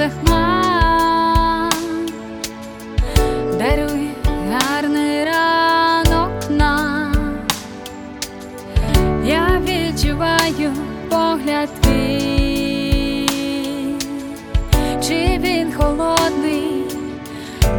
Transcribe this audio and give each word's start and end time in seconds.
вийшло 0.00 0.20
хмар, 0.20 1.72
даруй 3.58 4.10
гарний 4.50 5.24
ранок 5.24 6.50
нам. 6.50 7.38
Я 9.24 9.60
відчуваю 9.64 10.72
погляд 11.08 11.68
твій, 11.80 13.28
чи 15.02 15.38
він 15.42 15.72
холодний, 15.72 16.84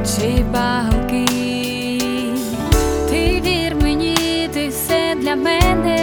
чи 0.06 0.46
палкий. 0.54 2.02
Ти 3.10 3.42
вір 3.46 3.76
мені, 3.82 4.50
ти 4.54 4.68
все 4.68 5.16
для 5.16 5.36
мене. 5.36 6.01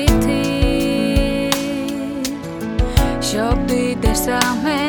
мені 0.00 0.06
зробити, 0.06 1.50
щоб 3.22 3.66
ти 3.66 3.96
те 4.00 4.14
саме 4.14 4.79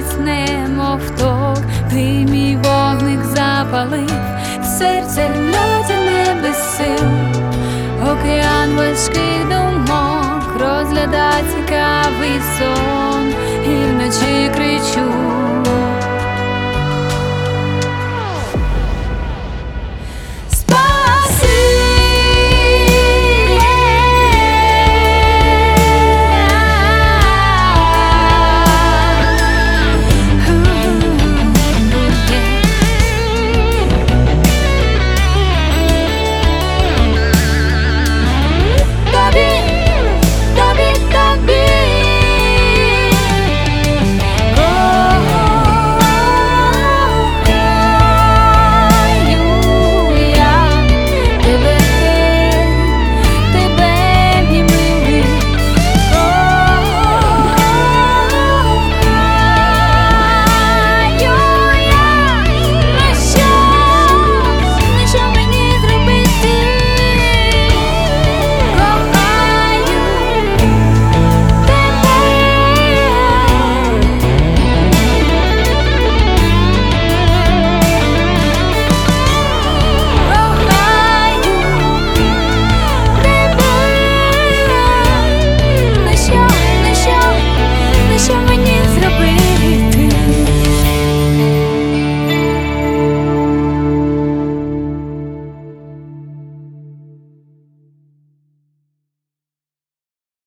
палець, 0.00 0.18
немов 0.18 1.00
то 1.18 1.56
ти 1.90 2.26
мій 2.30 2.58
вогник 2.64 3.24
запалив, 3.24 4.10
серце 4.78 5.28
людяне 5.28 6.42
без 6.42 6.76
сил, 6.76 7.06
океан 8.02 8.76
важкий 8.76 9.44
думок 9.44 10.52
розгляда 10.52 11.30
цікавий 11.50 12.40
сон, 12.58 13.32
і 13.64 13.92
вночі 13.92 14.50
кричу. 14.54 15.39